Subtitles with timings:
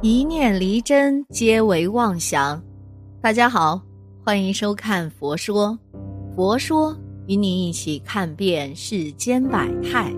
[0.00, 2.62] 一念离真，皆为妄想。
[3.20, 3.82] 大家好，
[4.24, 5.76] 欢迎收看《佛说》，
[6.36, 10.12] 佛说与你一起看遍世间百态。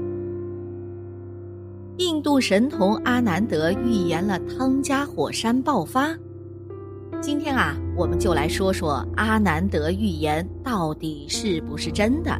[1.96, 6.14] 印度神童阿南德预言了汤加火山爆发。
[7.22, 12.38] 今天啊，我们就来说说阿南德预言到底是不是真的。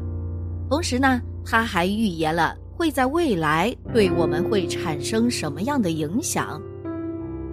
[0.68, 6.60] 同时呢，他还预言了会在未来对我们会产生什么样的影响。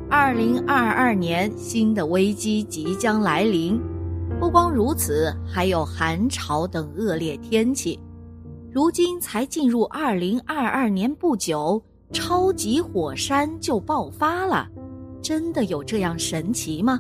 [0.10, 3.78] 二零二二年，新的危机即将来临。
[4.40, 8.00] 不光如此，还有寒潮等恶劣天气。
[8.72, 14.70] 如今才进入二零二二年不久，超级火山就爆发了，
[15.22, 16.98] 真的有这样神奇吗？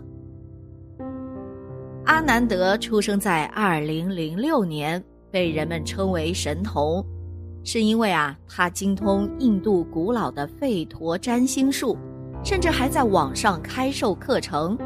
[2.03, 5.01] 阿南德出生在二零零六年，
[5.31, 7.05] 被人们称为神童，
[7.63, 11.97] 是因为啊，他精通印度古老的吠陀占星术。
[12.43, 14.77] 甚至还在网上开授课程。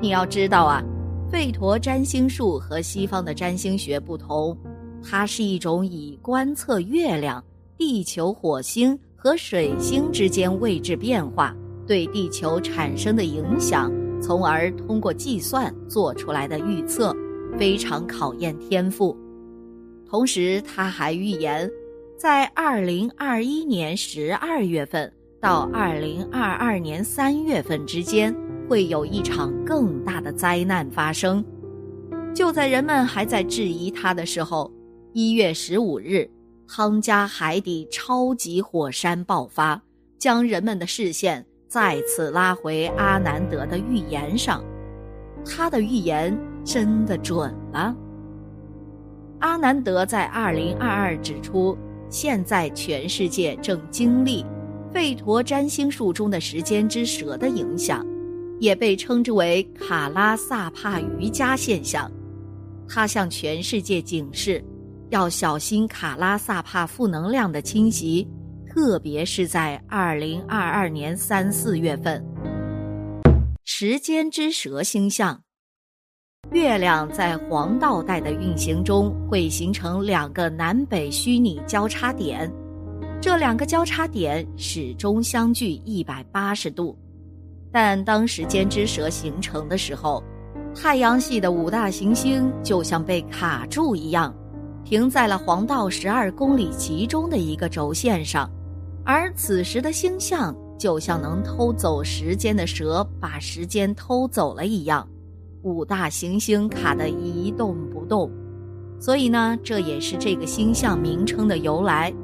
[0.00, 0.82] 你要知道啊，
[1.30, 4.56] 吠陀占星术和西方的占星学不同，
[5.02, 7.42] 它是一种以观测月亮、
[7.76, 11.54] 地球、火星和水星之间位置变化
[11.86, 17.14] 对地球产生的影响，从而通过计算做出来的预测，
[17.58, 19.16] 非常考验天赋。
[20.08, 21.70] 同时，他还预言，
[22.16, 25.12] 在二零二一年十二月份。
[25.46, 28.34] 到二零二二年三月份之间，
[28.68, 31.44] 会有一场更大的灾难发生。
[32.34, 34.68] 就在人们还在质疑他的时候，
[35.12, 36.28] 一月十五日，
[36.66, 39.80] 汤加海底超级火山爆发，
[40.18, 44.64] 将人们的视线再次拉回阿南德的预言上。
[45.44, 47.94] 他的预言真的准了。
[49.38, 51.78] 阿南德在二零二二指出，
[52.10, 54.44] 现在全世界正经历。
[54.96, 58.02] 吠陀占星术中的时间之蛇的影响，
[58.58, 62.10] 也被称之为卡拉萨帕瑜伽现象。
[62.88, 64.64] 它向全世界警示，
[65.10, 68.26] 要小心卡拉萨帕负能量的侵袭，
[68.66, 72.24] 特别是在二零二二年三四月份。
[73.66, 75.42] 时间之蛇星象，
[76.52, 82.50] 月亮在黄道带的运行中会形成两个南北虚拟交叉点。
[83.26, 86.96] 这两个交叉点始终相距一百八十度，
[87.72, 90.22] 但当时间之蛇形成的时候，
[90.72, 94.32] 太阳系的五大行星就像被卡住一样，
[94.84, 98.48] 停在了黄道十二公里其中的一个轴线上，
[99.04, 105.04] 而此时的星象就像能偷走时间的蛇把时间偷走了一样，
[105.62, 108.30] 五大行星卡得一动不动，
[109.00, 112.14] 所以呢，这也是这个星象名称的由来。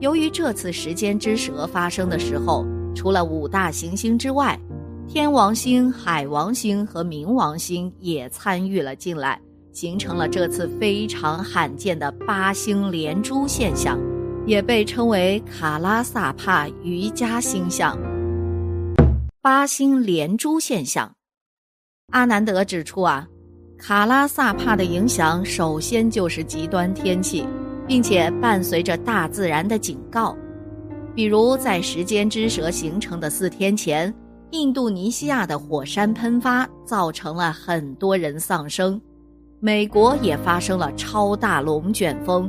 [0.00, 4.58] 由于这次时间之蛇发生的时候，除了五大行星之外，
[5.06, 9.38] 天王星、海王星和冥王星也参与了进来，
[9.72, 14.00] 形成了这次非常罕见的八星连珠现象，
[14.46, 17.98] 也被称为卡拉萨帕瑜伽星象。
[19.42, 21.14] 八星连珠现象，
[22.12, 23.28] 阿南德指出啊，
[23.76, 27.46] 卡拉萨帕的影响首先就是极端天气。
[27.90, 30.36] 并且伴随着大自然的警告，
[31.12, 34.14] 比如在时间之蛇形成的四天前，
[34.52, 39.00] 印度尼西亚的火山喷发造成了很多人丧生，
[39.58, 42.48] 美国也发生了超大龙卷风，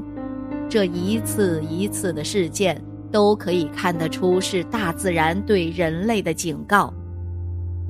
[0.70, 2.80] 这一次一次的事件
[3.12, 6.94] 都可以看得出是大自然对人类的警告。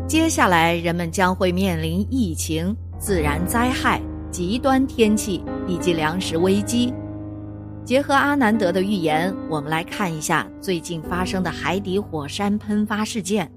[0.07, 4.01] 接下来，人们将会面临疫情、自然灾害、
[4.31, 6.94] 极端天气以及粮食危机。
[7.83, 13.51] 结合阿南德的预言，我们来看一下最近发生的海底火山喷发事件。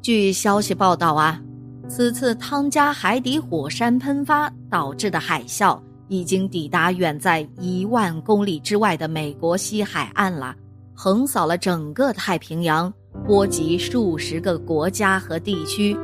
[0.00, 1.40] 据消息报道啊，
[1.88, 10.54] 此次汤加海底火山喷发导致的海啸已经抵达远在一万公里之外的美国西海岸了，
[10.94, 12.92] 横扫了整个太平洋，
[13.26, 15.96] 波及数十个国家和地区，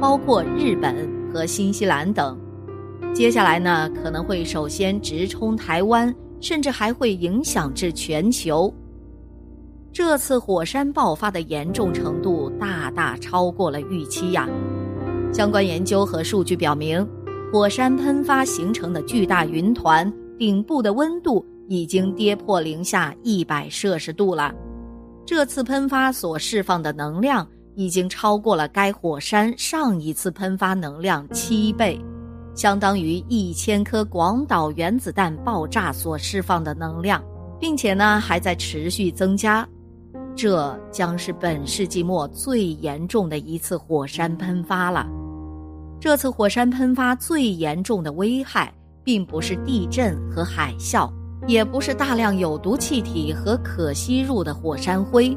[0.00, 2.36] 包括日本和新西兰等。
[3.14, 6.12] 接下来呢，可能会首先直冲台湾。
[6.40, 8.72] 甚至还会影响至全球。
[9.92, 14.48] 这次火山爆发的严重程度大大超过了预期呀！
[15.32, 17.06] 相关研究和数据表明，
[17.52, 24.54] 火山喷发形成的巨大云团顶部的温度已经跌破零下一百摄氏度了。
[25.24, 31.98] 这次喷发所释放的能量已经超过了该火山上一次喷发能量七倍。
[32.56, 37.22] 相当于一千颗广岛原子弹爆炸所释放的能量，
[37.60, 39.68] 并且呢还在持续增加。
[40.34, 45.06] 这将是本世纪末最严重的一次火山喷发了。
[46.00, 48.72] 这次火山喷发最严重的危害，
[49.04, 51.10] 并不是地震和海啸，
[51.46, 55.36] 也不是大量有毒气体和可吸入的火山灰，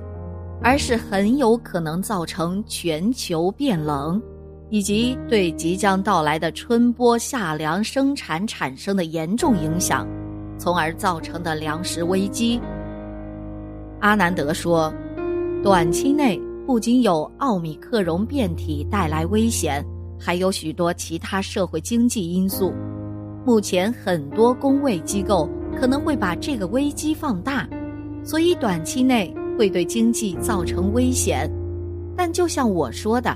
[0.62, 4.22] 而是很有可能造成全球变冷，
[4.69, 10.07] 以及对即将到来的春播夏粮生产产生的严重影响，
[10.57, 12.60] 从而造成的粮食危机。
[14.00, 14.94] 阿南德说，
[15.63, 19.83] 短期内不仅有奥米克戎变体带来危险。
[20.21, 22.74] 还有许多其他社会经济因素，
[23.45, 25.50] 目前很多公卫机构
[25.80, 27.65] 可能会把这个危机放大，
[28.22, 31.50] 所以短期内会对经济造成危险。
[32.18, 33.33] 但就像我说的，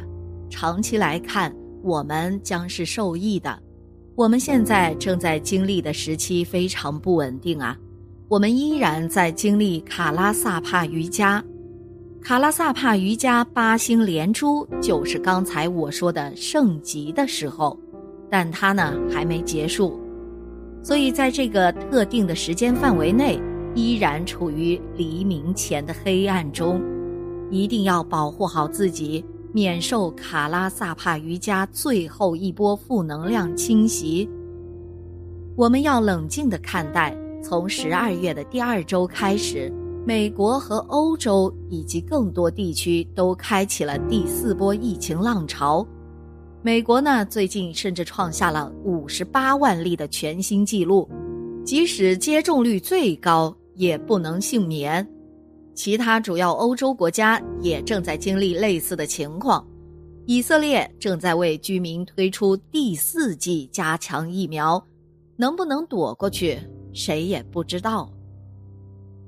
[0.53, 1.51] 长期来看，
[1.81, 3.59] 我们将是受益的。
[4.13, 7.75] 我们现在正在经历的时期非常不稳定啊，
[8.27, 11.44] 我们依然在经历卡拉萨帕瑜伽。
[12.21, 17.75] 卡拉萨帕瑜伽八星连珠就是刚才我说的盛极的时候，
[18.29, 20.00] 但它呢还没结束，
[20.83, 23.41] 所以在这个特定的时间范围内，
[23.73, 26.79] 依然处于黎明前的黑暗中，
[27.50, 34.27] 一定要保护好自己，免受卡拉萨帕瑜伽最后一波负能量侵袭。
[35.55, 39.71] 我们要冷静地看待，从十二月的第二周开始。
[40.05, 45.88] 美国和欧洲以及更多地区都开启了第四波疫情浪潮。
[46.61, 51.07] 美国呢，最近甚至创下了五十八万例的全新纪录，
[51.63, 55.07] 即使接种率最高，也不能幸免。
[55.73, 59.65] 其他主要欧洲国家也正在经历类似的情况。
[60.25, 64.81] 以色列正在为居民推出第四剂加强疫苗，
[65.35, 66.57] 能不能躲过去，
[66.93, 68.09] 谁也不知道。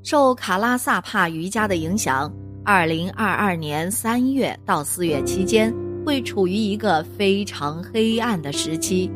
[0.04, 2.32] 受卡拉萨帕瑜伽的影响，
[2.64, 5.74] 二零二二年三月到四月期间
[6.06, 9.12] 会处于一个非常黑暗的时期。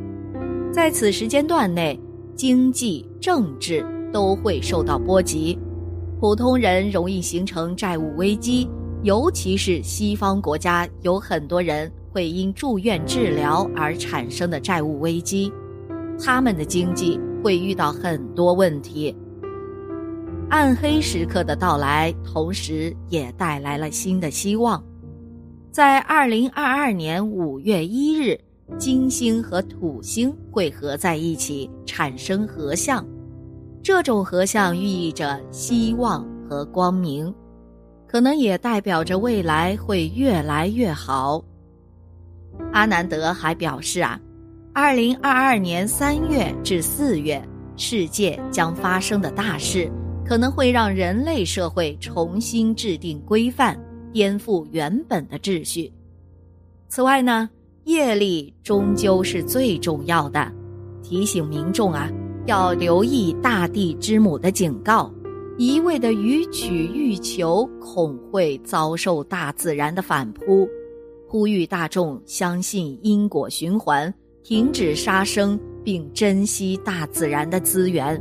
[0.73, 1.97] 在此时间段内，
[2.35, 5.57] 经济、政治都会受到波及，
[6.19, 8.69] 普通人容易形成债务危机，
[9.03, 15.49] 尤其是西方国家有很多人会因住院治疗而产生的债务危机，
[16.21, 19.15] 他们的经济会遇到很多问题。
[20.49, 24.83] 暗黑时刻的到来，同时也带来了新的希望。
[25.71, 28.37] 在二零二二年五月一日，
[28.77, 33.05] 金星和土星会合在一起，产生合相。
[33.81, 37.33] 这种合相寓意着希望和光明，
[38.07, 41.43] 可能也代表着未来会越来越好。
[42.73, 44.19] 阿南德还表示啊，
[44.73, 47.41] 二零二二年三月至四月，
[47.77, 49.91] 世界将发生的大事。
[50.25, 53.75] 可能会让人类社会重新制定规范，
[54.13, 55.91] 颠覆原本的秩序。
[56.87, 57.49] 此外呢，
[57.85, 60.51] 业力终究是最重要的，
[61.01, 62.07] 提醒民众啊，
[62.49, 65.13] 要留意大地之母的警告，
[65.59, 70.67] 一味的予取欲求，恐会遭受大自然的反扑。
[71.27, 74.11] 呼吁大众相信因果循环，
[74.41, 78.19] 停止杀生，并珍惜大自然的资源。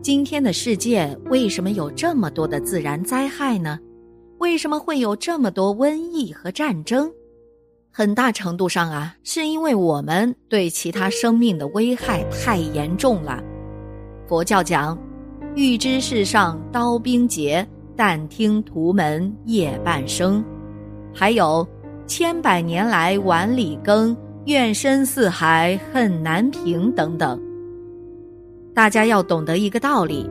[0.00, 3.80] 今天的世界为什么有这么多的自然灾害呢？
[4.38, 7.10] 为什么会有这么多瘟疫和战争？
[7.96, 13.40] 很大程度上啊，是因为我们对其他生命的危害太严重了。
[14.26, 14.98] 佛教讲
[15.54, 20.44] ：“欲知世上刀兵劫，但听屠门夜半声。”
[21.14, 21.64] 还有
[22.04, 27.40] “千百年来碗里羹，怨深似海恨难平”等等。
[28.74, 30.28] 大家要懂得一个道理，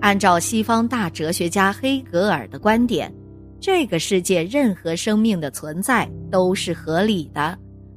[0.00, 3.12] 按照西方大哲学家黑格尔的观点，
[3.60, 7.56] 这个世界任何生命的存在都是合理的，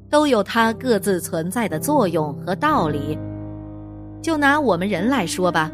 [0.09, 3.17] 都有它各自存在的作用和道理。
[4.21, 5.71] 就拿我们人来说吧，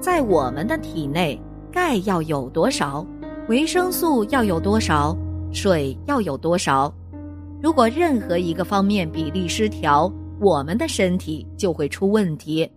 [0.00, 3.06] 在我们的体内，钙要有多少，
[3.48, 5.16] 维生素要有多少，
[5.52, 6.92] 水要有多少，
[7.62, 12.68] 如果任何一个方面比例失调，我们的身体就会出问题。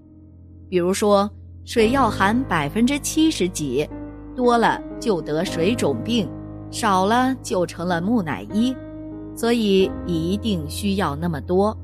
[0.70, 1.28] 比如说，
[1.66, 3.88] 水要含百分之七十几，
[4.36, 6.28] 多了就得水肿病，
[6.74, 8.76] 少了就成了木乃伊，
[9.36, 11.78] 所以一定需要那么多。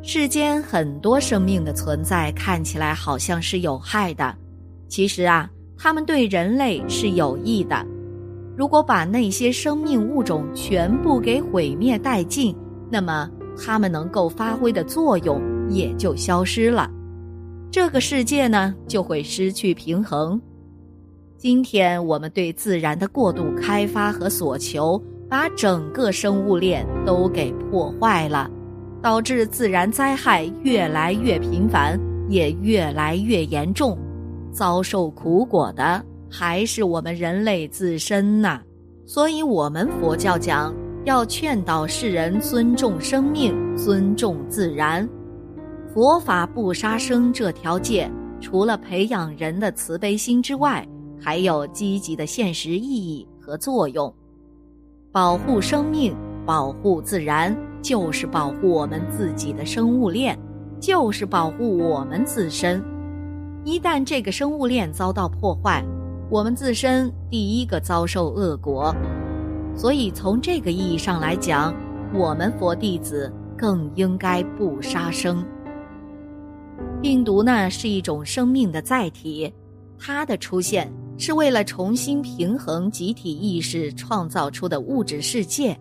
[0.00, 4.34] 世间很多生命的存在看起来好像是有害的，
[4.88, 7.86] 其实啊，它们对人类是有益的。
[8.56, 12.56] 如果把那些生命物种全部给毁灭殆尽，
[12.90, 13.30] 那么
[13.62, 16.90] 它们能够发挥的作用也就消失了。
[17.70, 20.40] 这个世界呢，就会失去平衡。
[21.44, 24.98] 今天我们对自然的过度开发和所求，
[25.28, 28.50] 把整个生物链都给破坏了，
[29.02, 33.94] 导致自然灾害越来越频繁，也越来越严重。
[34.52, 38.62] 遭受苦果的还是我们人类自身呐。
[39.04, 40.74] 所以，我们佛教讲
[41.04, 45.06] 要劝导世人尊重生命，尊重自然。
[45.92, 48.10] 佛法不杀生这条戒，
[48.40, 50.88] 除了培养人的慈悲心之外，
[51.24, 54.12] 还有积极的现实意义和作用。
[55.10, 56.14] 保护生命，
[56.44, 60.38] 保护自然，就是保护我们自己的生物链，
[60.78, 62.84] 就是保护我们自身。
[63.64, 65.82] 一旦这个生物链遭到破坏，
[66.28, 68.94] 我们自身第一个遭受恶果，
[69.74, 71.74] 所以从这个意义上来讲，
[72.12, 75.42] 我们佛弟子更应该不杀生。
[77.00, 79.50] 病毒呢是一种生命的载体，
[79.98, 85.78] 它的出现是为了重新平衡集体意识创造出的物质世界。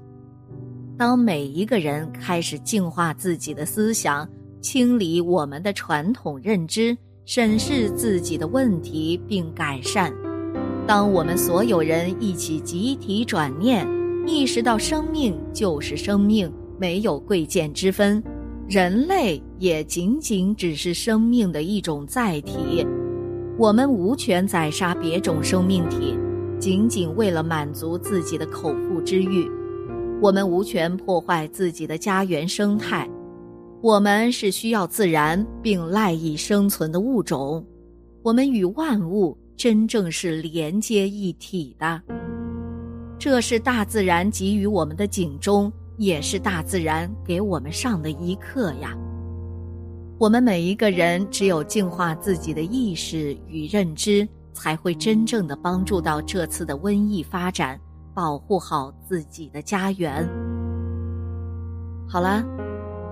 [0.98, 4.30] 当每一个人开始净化自己的思想，
[4.62, 10.14] 清理我们的传统认知，审视自己的问题并改善。
[10.86, 13.88] 当我们所有人一起集体转念，
[14.28, 18.24] 意识到生命就是生命，没有贵贱之分，
[18.70, 22.86] 人类也仅仅只是生命的一种载体。
[23.58, 26.18] 我们无权宰杀别种生命体，
[26.60, 29.50] 仅仅为了满足自己的口腹之欲。
[30.22, 33.10] 我们无权破坏自己的家园生态。
[33.82, 37.66] 我们是需要自然并赖以生存的物种。
[38.22, 39.38] 我们与万物。
[39.56, 42.02] 真正是连接一体的，
[43.20, 48.98] 这是大自然给予我们的警钟，也是大自然给我们上的一课呀。
[50.24, 57.78] 我们每一个人只有净化自己的意识与认知，才会真正的帮助到这次的瘟疫发展，
[58.14, 60.26] 保护好自己的家园。
[62.08, 62.42] 好了，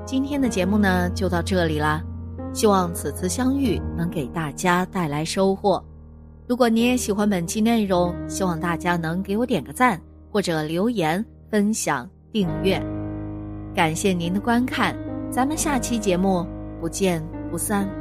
[0.06, 2.02] 今天的节目呢就到这里了，
[2.54, 5.84] 希望此次相遇能给大家带来收获。
[6.48, 10.02] 如果你也喜欢本期内容，希望大家能给我点个赞，
[10.32, 12.82] 或者留言、分享、订阅。
[13.76, 14.96] 感谢您的观看，
[15.30, 16.48] 咱们下期节目
[16.82, 18.01] 不见不散。